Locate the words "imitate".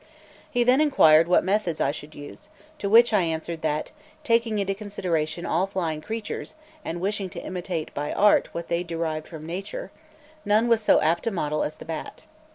7.39-7.93